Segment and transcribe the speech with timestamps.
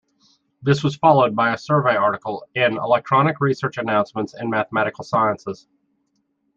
[0.63, 5.67] This was followed by a survey article in Electronic Research Announcements in Mathematical Sciences.